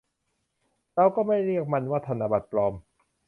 [0.95, 2.73] เราก็ไม่เรียกมันว่าธนบัตรปลอม